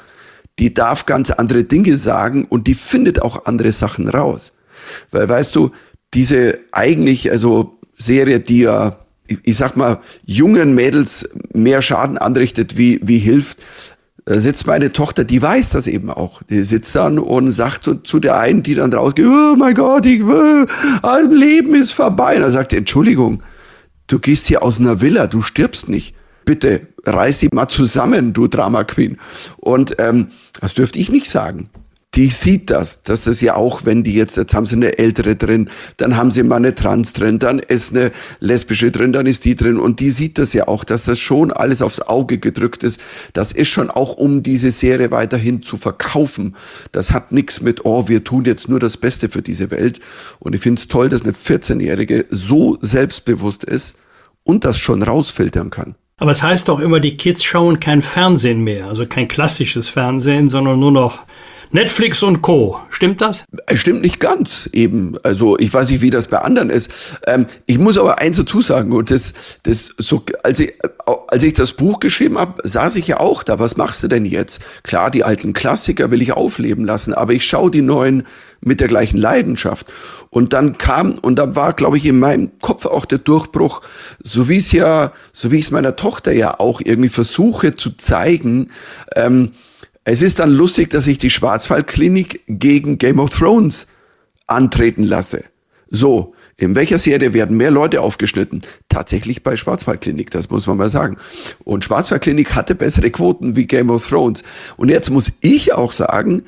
[0.60, 4.54] Die darf ganz andere Dinge sagen und die findet auch andere Sachen raus.
[5.12, 5.72] Weil weißt du,
[6.14, 13.00] diese eigentlich, also Serie, die ja, ich sag mal, jungen Mädels mehr Schaden anrichtet, wie,
[13.04, 13.58] wie hilft,
[14.26, 16.42] sitzt meine Tochter, die weiß das eben auch.
[16.44, 20.06] Die sitzt dann und sagt zu, zu der einen, die dann rausgeht, oh mein Gott,
[20.06, 20.66] ich will,
[21.02, 22.38] ein Leben ist vorbei.
[22.38, 23.44] Und er sagt, Entschuldigung,
[24.08, 26.16] du gehst hier aus einer Villa, du stirbst nicht.
[26.46, 29.18] Bitte reiß dich mal zusammen, du Drama Queen.
[29.58, 30.28] Und ähm,
[30.60, 31.70] das dürfte ich nicht sagen
[32.16, 35.36] die sieht das, dass das ja auch, wenn die jetzt, jetzt haben sie eine ältere
[35.36, 39.46] drin, dann haben sie mal eine Trans drin, dann ist eine lesbische drin, dann ist
[39.46, 42.84] die drin und die sieht das ja auch, dass das schon alles aufs Auge gedrückt
[42.84, 43.02] ist.
[43.34, 46.56] Das ist schon auch, um diese Serie weiterhin zu verkaufen.
[46.92, 50.00] Das hat nichts mit, oh, wir tun jetzt nur das Beste für diese Welt.
[50.40, 53.96] Und ich finde es toll, dass eine 14-Jährige so selbstbewusst ist
[54.44, 55.96] und das schon rausfiltern kann.
[56.18, 60.48] Aber es heißt doch immer, die Kids schauen kein Fernsehen mehr, also kein klassisches Fernsehen,
[60.48, 61.20] sondern nur noch
[61.74, 62.80] Netflix und Co.
[62.92, 63.46] Stimmt das?
[63.74, 65.18] Stimmt nicht ganz eben.
[65.24, 66.92] Also ich weiß nicht, wie das bei anderen ist.
[67.26, 69.34] Ähm, ich muss aber eins dazu sagen, und das,
[69.64, 70.76] das so, als ich,
[71.28, 73.58] als ich das Buch geschrieben habe, saß ich ja auch da.
[73.58, 74.62] Was machst du denn jetzt?
[74.84, 78.28] Klar, die alten Klassiker will ich aufleben lassen, aber ich schaue die neuen
[78.62, 79.92] mit der gleichen Leidenschaft.
[80.30, 83.82] Und dann kam, und da war, glaube ich, in meinem Kopf auch der Durchbruch,
[84.24, 87.98] so wie es ja, so wie ich es meiner Tochter ja auch irgendwie versuche zu
[87.98, 88.70] zeigen,
[89.16, 89.54] ähm,
[90.06, 93.88] es ist dann lustig, dass ich die Schwarzwaldklinik gegen Game of Thrones
[94.48, 95.46] antreten lasse.
[95.90, 98.64] So, in welcher Serie werden mehr Leute aufgeschnitten?
[98.90, 101.18] Tatsächlich bei Schwarzwaldklinik, das muss man mal sagen.
[101.64, 104.44] Und Schwarzwaldklinik hatte bessere Quoten wie Game of Thrones.
[104.76, 106.44] Und jetzt muss ich auch sagen,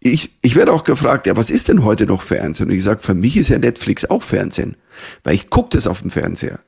[0.00, 2.68] ich, ich werde auch gefragt, ja, was ist denn heute noch Fernsehen?
[2.68, 4.76] Und ich sage, für mich ist ja Netflix auch Fernsehen,
[5.24, 6.60] weil ich gucke das auf dem Fernseher.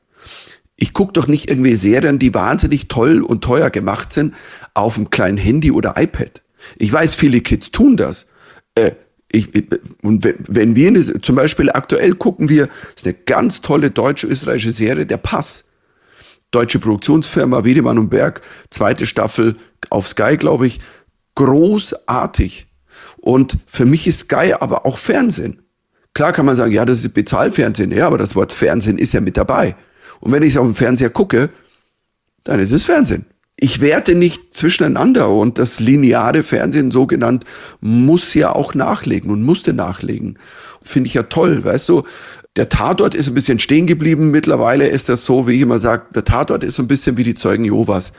[0.81, 4.33] Ich gucke doch nicht irgendwie Serien, die wahnsinnig toll und teuer gemacht sind,
[4.73, 6.41] auf einem kleinen Handy oder iPad.
[6.75, 8.25] Ich weiß, viele Kids tun das.
[8.73, 8.93] Äh,
[9.31, 9.49] ich,
[10.01, 14.71] und wenn, wenn wir eine, zum Beispiel aktuell gucken wir, ist eine ganz tolle deutsche-österreichische
[14.71, 15.65] Serie, Der Pass.
[16.49, 18.41] Deutsche Produktionsfirma Wiedemann und Berg,
[18.71, 19.57] zweite Staffel
[19.91, 20.79] auf Sky, glaube ich.
[21.35, 22.65] Großartig.
[23.17, 25.61] Und für mich ist Sky aber auch Fernsehen.
[26.15, 27.91] Klar kann man sagen, ja, das ist Bezahlfernsehen.
[27.91, 29.75] Ja, aber das Wort Fernsehen ist ja mit dabei.
[30.21, 31.49] Und wenn ich es auf dem Fernseher gucke,
[32.43, 33.25] dann ist es Fernsehen.
[33.57, 37.43] Ich werte nicht zwischeneinander und das lineare Fernsehen, so genannt,
[37.79, 40.39] muss ja auch nachlegen und musste nachlegen.
[40.81, 42.03] Finde ich ja toll, weißt du.
[42.55, 44.31] Der Tatort ist ein bisschen stehen geblieben.
[44.31, 47.23] Mittlerweile ist das so, wie ich immer sage, der Tatort ist so ein bisschen wie
[47.23, 48.13] die Zeugen Jehovas.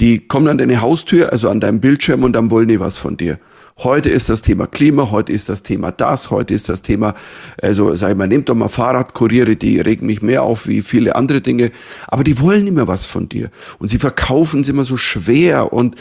[0.00, 3.16] Die kommen an deine Haustür, also an deinem Bildschirm und dann wollen die was von
[3.16, 3.38] dir.
[3.78, 7.14] Heute ist das Thema Klima, heute ist das Thema das, heute ist das Thema,
[7.62, 11.14] also sag ich mal, nehmt doch mal Fahrradkuriere, die regen mich mehr auf wie viele
[11.14, 11.70] andere Dinge,
[12.08, 15.94] aber die wollen immer was von dir und sie verkaufen es immer so schwer und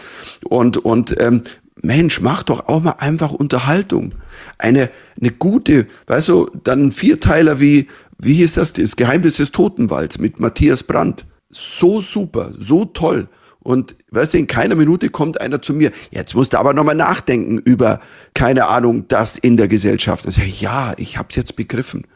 [0.43, 1.43] und und ähm,
[1.83, 4.13] Mensch, mach doch auch mal einfach Unterhaltung.
[4.57, 4.89] Eine,
[5.21, 7.87] eine gute, weißt du, dann ein Vierteiler wie,
[8.17, 11.27] wie hieß das, das Geheimnis des Totenwalds mit Matthias Brandt.
[11.51, 13.27] So super, so toll.
[13.67, 16.95] Und weißt du, in keiner Minute kommt einer zu mir, jetzt musst du aber nochmal
[16.95, 17.99] nachdenken über,
[18.33, 20.25] keine Ahnung, das in der Gesellschaft.
[20.25, 22.07] Ich sage, ja, ich hab's jetzt begriffen.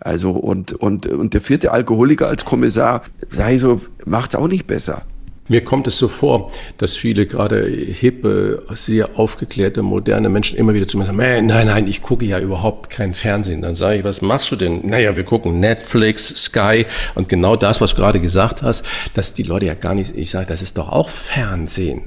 [0.00, 3.02] Also, und, und, und der vierte Alkoholiker als Kommissar,
[3.50, 5.02] ich so, macht's auch nicht besser.
[5.46, 10.88] Mir kommt es so vor, dass viele gerade hippe, sehr aufgeklärte, moderne Menschen immer wieder
[10.88, 13.60] zu mir sagen, nein, nein, ich gucke ja überhaupt kein Fernsehen.
[13.60, 14.86] Dann sage ich, was machst du denn?
[14.88, 19.42] Naja, wir gucken Netflix, Sky und genau das, was du gerade gesagt hast, dass die
[19.42, 22.02] Leute ja gar nicht, ich sage, das ist doch auch Fernsehen.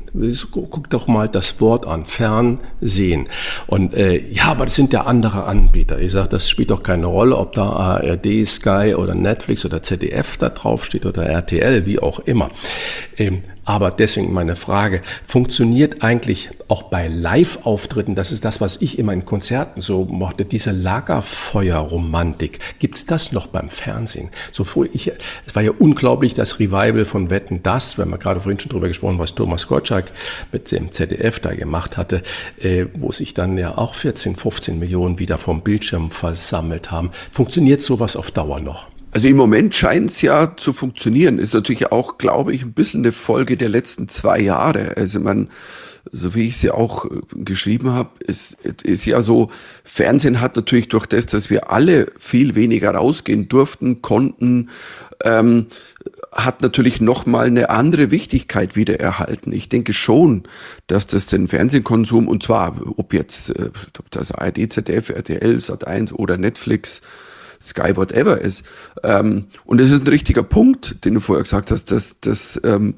[0.51, 3.27] Guck doch mal das Wort an, Fernsehen.
[3.67, 5.99] Und äh, ja, aber das sind ja andere Anbieter.
[5.99, 10.37] Ich sage, das spielt doch keine Rolle, ob da ARD, Sky oder Netflix oder ZDF
[10.37, 12.49] da drauf steht oder RTL, wie auch immer.
[13.27, 18.97] Ähm, aber deswegen meine Frage, funktioniert eigentlich auch bei Live-Auftritten, das ist das, was ich
[18.97, 24.29] immer in Konzerten so mochte, diese Lagerfeuer-Romantik, gibt's das noch beim Fernsehen?
[24.51, 25.11] So früh, ich,
[25.45, 28.87] es war ja unglaublich, das Revival von Wetten, das, wenn wir gerade vorhin schon drüber
[28.87, 30.11] gesprochen, was Thomas Gottschalk
[30.51, 32.23] mit dem ZDF da gemacht hatte,
[32.61, 37.11] äh, wo sich dann ja auch 14, 15 Millionen wieder vom Bildschirm versammelt haben.
[37.31, 38.87] Funktioniert sowas auf Dauer noch?
[39.11, 41.39] Also im Moment scheint es ja zu funktionieren.
[41.39, 44.97] Ist natürlich auch, glaube ich, ein bisschen eine Folge der letzten zwei Jahre.
[44.97, 45.49] Also man,
[46.11, 49.49] so wie ich es ja auch äh, geschrieben habe, ist, ist ja so,
[49.83, 54.69] Fernsehen hat natürlich durch das, dass wir alle viel weniger rausgehen durften, konnten,
[55.23, 55.67] ähm,
[56.31, 59.51] hat natürlich nochmal eine andere Wichtigkeit wieder erhalten.
[59.51, 60.43] Ich denke schon,
[60.87, 66.13] dass das den Fernsehkonsum, und zwar ob jetzt äh, ob das ARD, ZDF, RTL, Sat1
[66.13, 67.01] oder Netflix,
[67.61, 68.63] Sky whatever ist.
[69.03, 72.95] Ähm, und das ist ein richtiger Punkt, den du vorher gesagt hast, dass, dass ähm,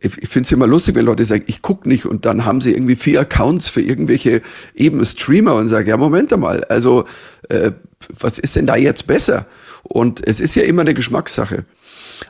[0.00, 2.60] ich, ich finde es immer lustig, wenn Leute sagen, ich gucke nicht und dann haben
[2.60, 4.42] sie irgendwie vier Accounts für irgendwelche
[4.74, 7.04] eben Streamer und sagen, ja, Moment einmal, also
[7.48, 7.72] äh,
[8.18, 9.46] was ist denn da jetzt besser?
[9.82, 11.64] Und es ist ja immer eine Geschmackssache.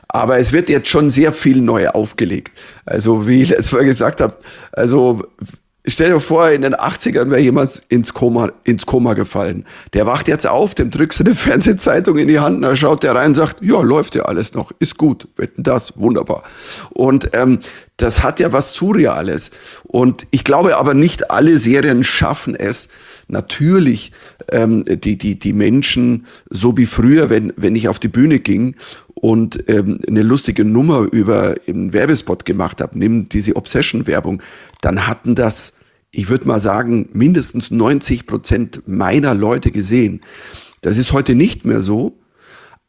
[0.07, 2.51] Aber es wird jetzt schon sehr viel neu aufgelegt.
[2.85, 4.37] Also wie ich letztes Mal gesagt habe,
[4.71, 5.23] also
[5.85, 9.65] Stell dir vor, in den 80ern wäre jemand ins Koma, ins Koma gefallen.
[9.91, 13.15] Der wacht jetzt auf, dem drückst du eine Fernsehzeitung in die Hand, da schaut der
[13.15, 16.43] rein und sagt, ja, läuft ja alles noch, ist gut, wetten das, wunderbar.
[16.91, 17.59] Und ähm,
[17.97, 19.51] das hat ja was Surreales.
[19.83, 22.89] Und ich glaube aber nicht alle Serien schaffen es,
[23.27, 24.11] natürlich
[24.49, 28.75] ähm, die, die, die Menschen, so wie früher, wenn, wenn ich auf die Bühne ging
[29.13, 34.41] und ähm, eine lustige Nummer über einen Werbespot gemacht habe, nimm diese Obsession-Werbung,
[34.81, 35.73] dann hatten das,
[36.11, 40.21] ich würde mal sagen, mindestens 90 Prozent meiner Leute gesehen.
[40.81, 42.19] Das ist heute nicht mehr so,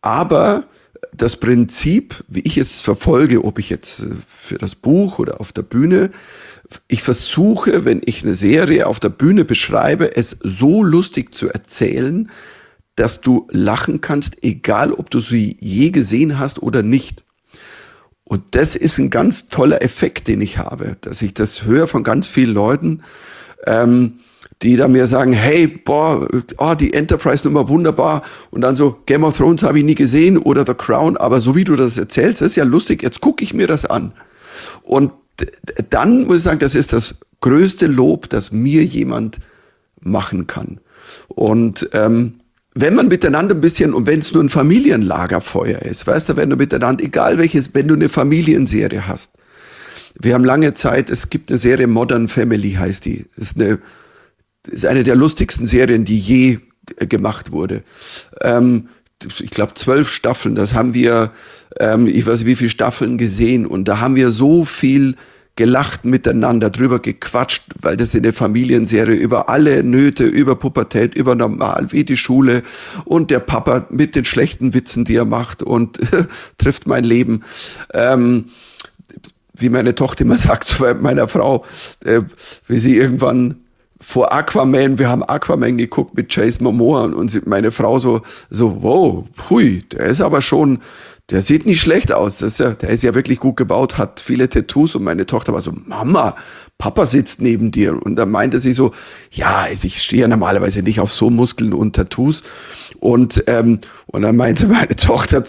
[0.03, 0.64] aber
[1.12, 5.53] das Prinzip, wie ich es verfolge, ob ich jetzt äh, für das Buch oder auf
[5.53, 6.11] der Bühne,
[6.88, 12.31] ich versuche, wenn ich eine Serie auf der Bühne beschreibe, es so lustig zu erzählen,
[12.97, 17.25] dass du lachen kannst, egal ob du sie je gesehen hast oder nicht.
[18.25, 22.05] Und das ist ein ganz toller Effekt, den ich habe, dass ich das höre von
[22.05, 23.03] ganz vielen Leuten,
[23.67, 24.21] ähm,
[24.62, 26.27] die da mir sagen, hey, boah,
[26.59, 28.23] oh, die Enterprise-Nummer wunderbar.
[28.51, 31.55] Und dann so, Game of Thrones habe ich nie gesehen oder The Crown, aber so
[31.55, 34.12] wie du das erzählst, ist ja lustig, jetzt gucke ich mir das an.
[34.83, 35.12] Und
[35.90, 39.40] dann muss ich sagen, das ist das größte Lob, das mir jemand
[40.01, 40.81] machen kann.
[41.29, 42.40] Und ähm,
[42.75, 46.51] wenn man miteinander ein bisschen, und wenn es nur ein Familienlagerfeuer ist, weißt du, wenn
[46.51, 49.33] du miteinander, egal welches, wenn du eine Familienserie hast.
[50.19, 53.27] Wir haben lange Zeit, es gibt eine Serie Modern Family heißt die.
[53.37, 53.79] Das ist eine,
[54.68, 56.59] ist eine der lustigsten Serien, die je
[56.98, 57.83] gemacht wurde.
[58.40, 58.88] Ähm,
[59.40, 61.33] ich glaube zwölf Staffeln, das haben wir,
[61.79, 65.16] ähm, ich weiß nicht wie viele Staffeln gesehen und da haben wir so viel
[65.57, 71.37] gelacht miteinander, drüber gequatscht, weil das in der Familienserie über alle Nöte, über Pubertät, über
[71.37, 72.64] normal, wie die Schule
[73.05, 76.00] und der Papa mit den schlechten Witzen, die er macht und
[76.59, 77.44] trifft mein Leben.
[77.92, 78.46] Ähm,
[79.57, 81.64] wie meine Tochter immer sagt zu meiner Frau,
[82.05, 82.22] äh,
[82.66, 83.63] wie sie irgendwann
[84.05, 89.25] vor Aquaman, wir haben Aquaman geguckt mit Chase Momoa und meine Frau so, so, wow,
[89.49, 90.81] hui, der ist aber schon,
[91.31, 92.37] der sieht nicht schlecht aus.
[92.37, 95.55] Das ist ja, der ist ja wirklich gut gebaut, hat viele Tattoos und meine Tochter
[95.55, 96.37] war so, Mama,
[96.77, 98.01] Papa sitzt neben dir.
[98.03, 98.93] Und da meinte sie so,
[99.31, 102.43] ja, also ich stehe ja normalerweise nicht auf so Muskeln und Tattoos.
[103.01, 105.43] Und, ähm, und dann meinte meine Tochter,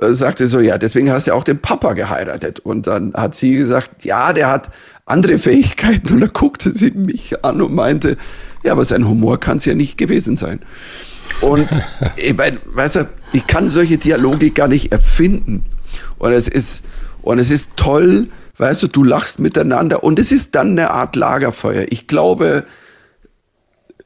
[0.00, 2.60] äh, sagte so, ja, deswegen hast du ja auch den Papa geheiratet.
[2.60, 4.70] Und dann hat sie gesagt, ja, der hat
[5.06, 6.12] andere Fähigkeiten.
[6.12, 8.18] Und dann guckte sie mich an und meinte,
[8.62, 10.60] ja, aber sein Humor kann es ja nicht gewesen sein.
[11.40, 11.68] Und
[12.16, 15.66] ich meine, weißt du, ich kann solche Dialoge gar nicht erfinden.
[16.18, 16.84] Und es ist,
[17.20, 21.16] und es ist toll, weißt du, du lachst miteinander und es ist dann eine Art
[21.16, 21.86] Lagerfeuer.
[21.90, 22.64] Ich glaube,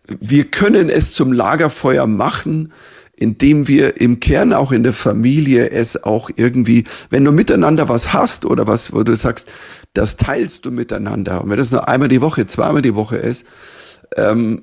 [0.06, 2.72] wir können es zum Lagerfeuer machen,
[3.16, 8.14] indem wir im Kern auch in der Familie es auch irgendwie, wenn du miteinander was
[8.14, 9.52] hast oder was, wo du sagst,
[9.92, 11.42] das teilst du miteinander.
[11.42, 13.44] Und wenn das nur einmal die Woche, zweimal die Woche ist,
[14.16, 14.62] ähm,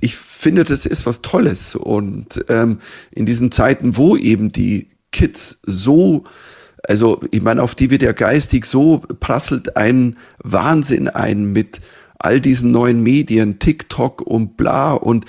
[0.00, 1.74] ich finde, das ist was Tolles.
[1.74, 2.78] Und ähm,
[3.10, 6.24] in diesen Zeiten, wo eben die Kids so
[6.88, 11.80] Also ich meine, auf die wird ja geistig so prasselt ein Wahnsinn ein mit
[12.18, 15.26] all diesen neuen Medien, TikTok und bla und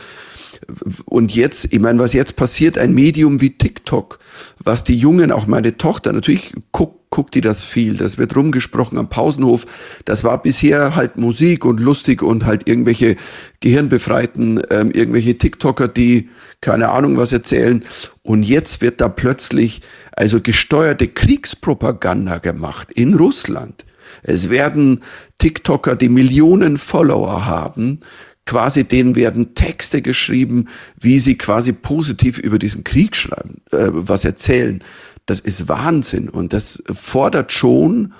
[1.05, 4.19] und jetzt, ich meine, was jetzt passiert, ein Medium wie TikTok,
[4.59, 8.99] was die Jungen, auch meine Tochter, natürlich guckt, guckt die das viel, das wird rumgesprochen
[8.99, 9.65] am Pausenhof,
[10.05, 13.15] das war bisher halt Musik und lustig und halt irgendwelche
[13.59, 16.29] Gehirnbefreiten, ähm, irgendwelche TikToker, die
[16.61, 17.83] keine Ahnung was erzählen
[18.21, 23.87] und jetzt wird da plötzlich also gesteuerte Kriegspropaganda gemacht in Russland.
[24.21, 25.01] Es werden
[25.39, 28.01] TikToker, die Millionen Follower haben,
[28.45, 30.67] quasi denen werden Texte geschrieben,
[30.99, 34.83] wie sie quasi positiv über diesen Krieg schreiben, äh, was erzählen.
[35.27, 38.13] Das ist Wahnsinn und das fordert schon,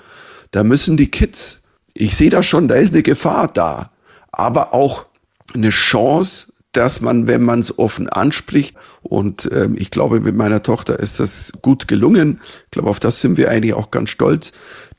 [0.52, 1.60] da müssen die Kids,
[1.94, 3.90] ich sehe da schon, da ist eine Gefahr da,
[4.30, 5.06] aber auch
[5.52, 10.62] eine Chance, dass man, wenn man es offen anspricht, und ähm, ich glaube, mit meiner
[10.62, 14.52] Tochter ist das gut gelungen, ich glaube, auf das sind wir eigentlich auch ganz stolz,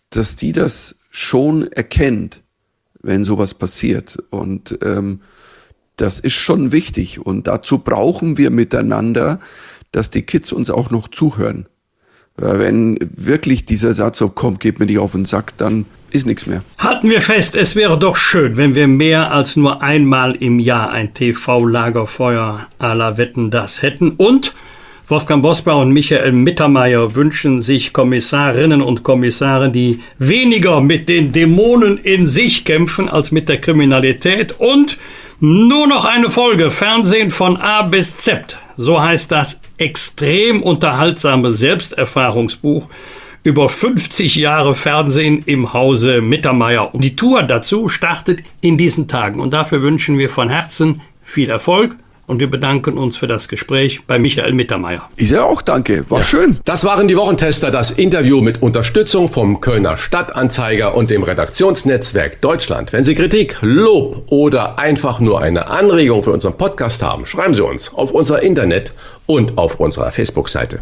[0.10, 2.42] dass die das schon erkennt,
[3.02, 4.18] wenn sowas passiert.
[4.30, 5.22] Und ähm,
[5.96, 7.24] das ist schon wichtig.
[7.24, 9.40] Und dazu brauchen wir miteinander,
[9.92, 11.68] dass die Kids uns auch noch zuhören.
[12.40, 16.26] Weil wenn wirklich dieser Satz so kommt, geht mir nicht auf den Sack, dann ist
[16.26, 16.64] nichts mehr.
[16.78, 20.90] Halten wir fest, es wäre doch schön, wenn wir mehr als nur einmal im Jahr
[20.92, 24.12] ein TV-Lagerfeuer aller Wetten das hätten.
[24.12, 24.54] Und
[25.08, 31.98] Wolfgang Bosbach und Michael Mittermeier wünschen sich Kommissarinnen und Kommissare, die weniger mit den Dämonen
[31.98, 34.98] in sich kämpfen als mit der Kriminalität und
[35.42, 38.58] nur noch eine Folge Fernsehen von A bis Z.
[38.76, 42.88] So heißt das extrem unterhaltsame Selbsterfahrungsbuch
[43.44, 46.94] über 50 Jahre Fernsehen im Hause Mittermeier.
[46.94, 49.40] Und die Tour dazu startet in diesen Tagen.
[49.40, 51.96] Und dafür wünschen wir von Herzen viel Erfolg
[52.30, 55.10] und wir bedanken uns für das Gespräch bei Michael Mittermeier.
[55.16, 56.24] Ich sage auch danke, war ja.
[56.24, 56.60] schön.
[56.64, 62.94] Das waren die Wochentester, das Interview mit Unterstützung vom Kölner Stadtanzeiger und dem Redaktionsnetzwerk Deutschland.
[62.94, 67.64] Wenn Sie Kritik, Lob oder einfach nur eine Anregung für unseren Podcast haben, schreiben Sie
[67.64, 68.94] uns auf unser Internet
[69.26, 70.82] und auf unserer Facebook-Seite.